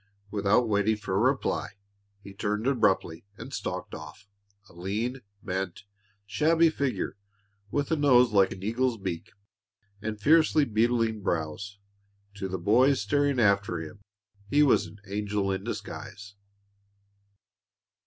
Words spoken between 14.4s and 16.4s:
he was an angel in disguise.